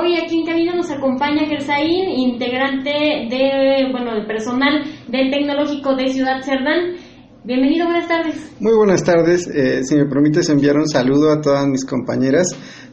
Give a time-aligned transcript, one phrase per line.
[0.00, 2.90] Hoy aquí en cabina nos acompaña Gersaín, integrante
[3.28, 6.94] de, bueno, el personal del Tecnológico de Ciudad Cerdán.
[7.42, 8.36] Bienvenido, buenas tardes.
[8.60, 9.48] Muy buenas tardes.
[9.48, 12.46] Eh, si me permites enviar un saludo a todas mis compañeras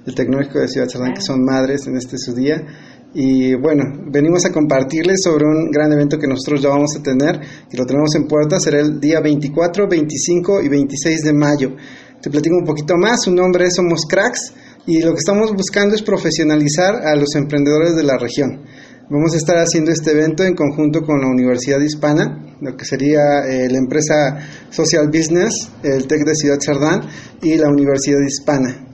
[0.03, 2.65] del Tecnológico de Ciudad Cerdán, que son madres en este su día.
[3.13, 7.39] Y bueno, venimos a compartirles sobre un gran evento que nosotros ya vamos a tener,
[7.69, 11.75] que lo tenemos en puerta, será el día 24, 25 y 26 de mayo.
[12.19, 14.55] Te platico un poquito más, su nombre es Somos Cracks
[14.87, 18.63] y lo que estamos buscando es profesionalizar a los emprendedores de la región.
[19.09, 23.45] Vamos a estar haciendo este evento en conjunto con la Universidad Hispana, lo que sería
[23.47, 24.39] eh, la empresa
[24.71, 27.01] Social Business, el TEC de Ciudad Cerdán
[27.41, 28.85] y la Universidad Hispana.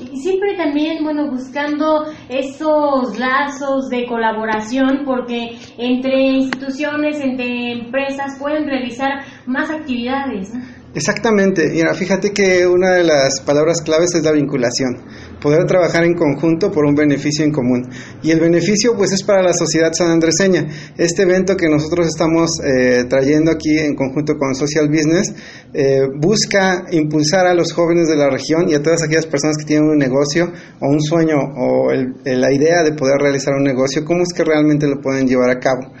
[0.00, 8.66] Y siempre también, bueno, buscando esos lazos de colaboración, porque entre instituciones, entre empresas pueden
[8.66, 10.50] realizar más actividades.
[10.96, 14.96] Exactamente, mira, fíjate que una de las palabras claves es la vinculación,
[15.42, 17.90] poder trabajar en conjunto por un beneficio en común.
[18.22, 20.66] Y el beneficio pues es para la sociedad sanandreseña.
[20.96, 25.34] Este evento que nosotros estamos eh, trayendo aquí en conjunto con Social Business
[25.74, 29.66] eh, busca impulsar a los jóvenes de la región y a todas aquellas personas que
[29.66, 30.50] tienen un negocio
[30.80, 34.86] o un sueño o la idea de poder realizar un negocio, cómo es que realmente
[34.86, 35.92] lo pueden llevar a cabo.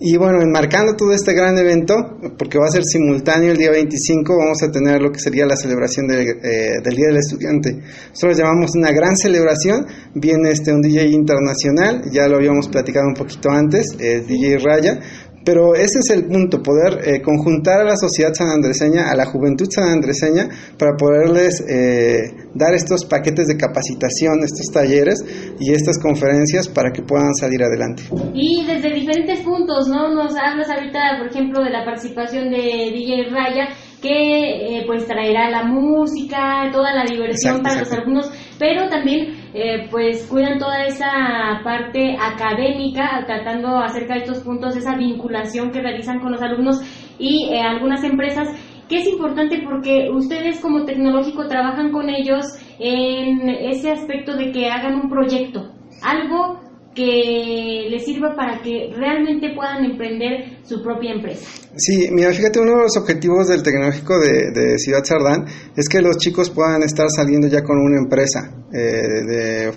[0.00, 1.94] Y bueno, enmarcando todo este gran evento,
[2.38, 5.56] porque va a ser simultáneo el día 25, vamos a tener lo que sería la
[5.56, 7.80] celebración eh, del Día del Estudiante.
[8.10, 13.14] Nosotros llamamos una gran celebración, viene este un DJ internacional, ya lo habíamos platicado un
[13.14, 15.00] poquito antes, es DJ Raya,
[15.48, 19.64] pero ese es el punto, poder eh, conjuntar a la sociedad sanandreseña, a la juventud
[19.70, 20.46] sanandreseña,
[20.78, 25.24] para poderles eh, dar estos paquetes de capacitación, estos talleres
[25.58, 28.02] y estas conferencias para que puedan salir adelante.
[28.34, 30.12] Y desde diferentes puntos, ¿no?
[30.12, 33.68] Nos hablas ahorita, por ejemplo, de la participación de DJ Raya,
[34.02, 39.88] que eh, pues traerá la música, toda la diversión para los alumnos, pero también eh,
[39.90, 46.20] pues cuidan toda esa parte académica, tratando acerca de estos puntos, esa vinculación que realizan
[46.20, 46.80] con los alumnos
[47.18, 48.48] y eh, algunas empresas,
[48.88, 52.46] que es importante porque ustedes como tecnológico trabajan con ellos
[52.78, 56.67] en ese aspecto de que hagan un proyecto, algo
[56.98, 61.46] que les sirva para que realmente puedan emprender su propia empresa.
[61.76, 66.16] Sí, mira, fíjate, uno de los objetivos del tecnológico de, Ciudad Sardán es que los
[66.16, 69.70] chicos puedan estar saliendo ya con una empresa eh,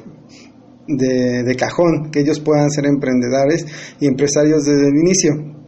[0.87, 3.67] de, de cajón, que ellos puedan ser emprendedores
[3.99, 5.60] y empresarios desde el inicio.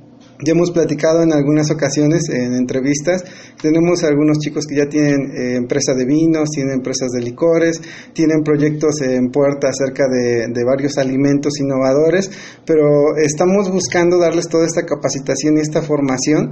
[0.43, 3.23] Ya hemos platicado en algunas ocasiones en entrevistas,
[3.61, 7.81] tenemos algunos chicos que ya tienen eh, empresas de vinos, tienen empresas de licores,
[8.13, 12.31] tienen proyectos en puerta acerca de, varios alimentos innovadores,
[12.65, 16.51] pero estamos buscando darles toda esta capacitación y esta formación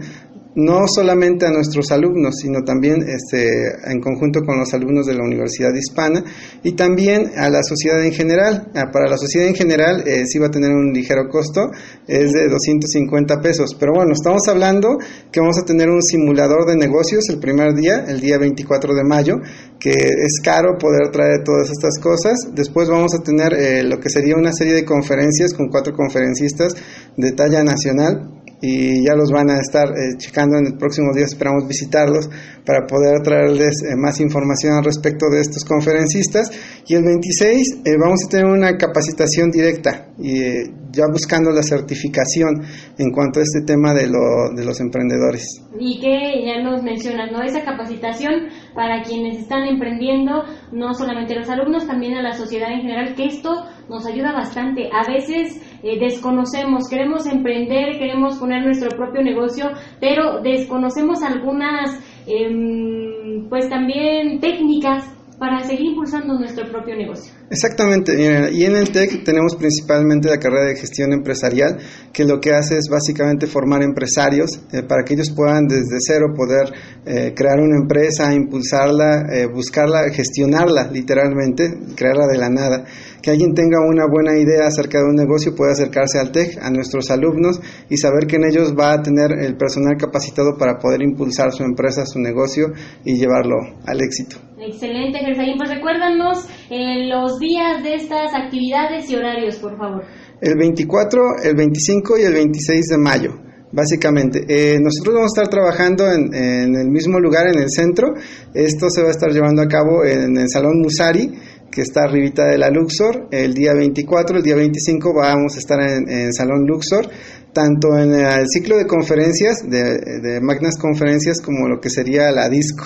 [0.55, 5.23] no solamente a nuestros alumnos, sino también este, en conjunto con los alumnos de la
[5.23, 6.23] Universidad Hispana
[6.63, 8.69] y también a la sociedad en general.
[8.75, 11.71] Ah, para la sociedad en general eh, sí va a tener un ligero costo,
[12.07, 14.97] es de 250 pesos, pero bueno, estamos hablando
[15.31, 19.03] que vamos a tener un simulador de negocios el primer día, el día 24 de
[19.03, 19.35] mayo,
[19.79, 22.49] que es caro poder traer todas estas cosas.
[22.53, 26.73] Después vamos a tener eh, lo que sería una serie de conferencias con cuatro conferencistas
[27.15, 31.25] de talla nacional y ya los van a estar eh, checando en el próximo día,
[31.25, 32.29] esperamos visitarlos
[32.65, 36.51] para poder traerles eh, más información al respecto de estos conferencistas.
[36.87, 42.63] Y el 26 eh, vamos a tener una capacitación directa y ya buscando la certificación
[42.97, 45.43] en cuanto a este tema de, lo, de los emprendedores.
[45.79, 47.41] Y que ya nos mencionas, ¿no?
[47.41, 52.81] Esa capacitación para quienes están emprendiendo, no solamente los alumnos, también a la sociedad en
[52.81, 54.89] general, que esto nos ayuda bastante.
[54.91, 63.47] A veces eh, desconocemos, queremos emprender, queremos poner nuestro propio negocio, pero desconocemos algunas, em,
[63.49, 65.05] pues también técnicas
[65.39, 67.40] para seguir impulsando nuestro propio negocio.
[67.51, 68.13] Exactamente,
[68.53, 71.79] y en el TEC tenemos principalmente la carrera de gestión empresarial,
[72.13, 76.27] que lo que hace es básicamente formar empresarios eh, para que ellos puedan desde cero
[76.33, 76.71] poder
[77.05, 82.85] eh, crear una empresa, impulsarla, eh, buscarla, gestionarla literalmente, crearla de la nada.
[83.21, 86.71] Que alguien tenga una buena idea acerca de un negocio puede acercarse al TEC, a
[86.71, 87.59] nuestros alumnos
[87.89, 91.63] y saber que en ellos va a tener el personal capacitado para poder impulsar su
[91.63, 92.67] empresa, su negocio
[93.03, 94.37] y llevarlo al éxito.
[94.57, 95.19] Excelente.
[95.57, 100.03] Pues recuérdanos los días de estas actividades y horarios, por favor.
[100.39, 103.31] El 24, el 25 y el 26 de mayo,
[103.71, 104.45] básicamente.
[104.47, 108.13] Eh, nosotros vamos a estar trabajando en, el mismo lugar, en el centro.
[108.53, 111.33] Esto se va a estar llevando a cabo en el Salón Musari,
[111.71, 113.27] que está arribita de la Luxor.
[113.31, 117.09] El día 24, el día 25 vamos a estar en, el Salón Luxor
[117.53, 122.85] tanto en el ciclo de conferencias, de magnas conferencias, como lo que sería la disco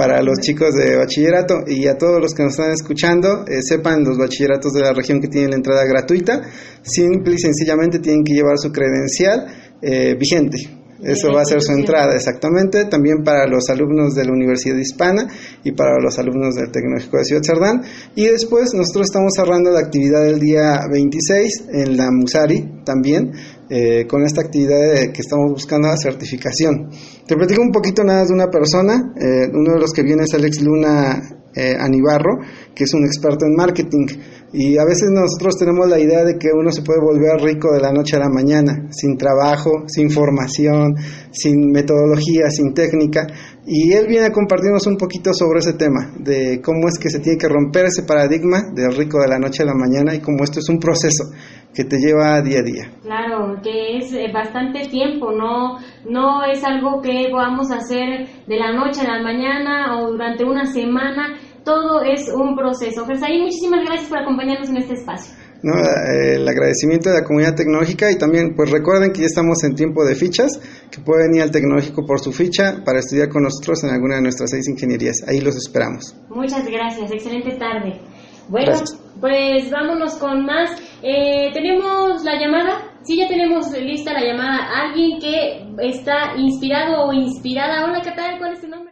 [0.00, 4.02] para los chicos de bachillerato y a todos los que nos están escuchando, eh, sepan
[4.02, 6.40] los bachilleratos de la región que tienen la entrada gratuita,
[6.80, 9.46] simple y sencillamente tienen que llevar su credencial
[9.82, 10.79] eh, vigente.
[11.02, 12.84] Eso va a ser su entrada, exactamente.
[12.84, 15.26] También para los alumnos de la Universidad Hispana
[15.64, 17.82] y para los alumnos del Tecnológico de Ciudad Cerdán.
[18.14, 23.32] Y después nosotros estamos cerrando la actividad del día 26 en la Musari también,
[23.70, 26.90] eh, con esta actividad que estamos buscando la certificación.
[27.26, 29.12] Te platico un poquito nada de una persona.
[29.16, 32.38] Eh, uno de los que viene es Alex Luna eh, Anibarro,
[32.74, 34.06] que es un experto en marketing.
[34.52, 37.80] Y a veces nosotros tenemos la idea de que uno se puede volver rico de
[37.80, 40.96] la noche a la mañana, sin trabajo, sin formación,
[41.30, 43.28] sin metodología, sin técnica.
[43.64, 47.20] Y él viene a compartirnos un poquito sobre ese tema, de cómo es que se
[47.20, 50.42] tiene que romper ese paradigma del rico de la noche a la mañana y cómo
[50.42, 51.24] esto es un proceso
[51.72, 52.90] que te lleva día a día.
[53.02, 58.72] Claro, que es eh, bastante tiempo, no, no es algo que podamos hacer de la
[58.72, 63.04] noche a la mañana o durante una semana todo es un proceso.
[63.06, 65.34] Gersaí, muchísimas gracias por acompañarnos en este espacio.
[65.62, 69.62] No, eh, el agradecimiento de la comunidad tecnológica y también pues recuerden que ya estamos
[69.64, 70.58] en tiempo de fichas,
[70.90, 74.22] que pueden ir al tecnológico por su ficha para estudiar con nosotros en alguna de
[74.22, 75.22] nuestras seis ingenierías.
[75.28, 76.16] Ahí los esperamos.
[76.30, 78.00] Muchas gracias, excelente tarde.
[78.48, 78.72] Bueno,
[79.20, 80.70] pues vámonos con más.
[81.02, 82.96] Eh, tenemos la llamada.
[83.02, 84.58] Sí, ya tenemos lista la llamada.
[84.82, 87.84] Alguien que está inspirado o inspirada.
[87.84, 88.38] Hola, ¿qué tal?
[88.38, 88.88] ¿Cuál es tu nombre?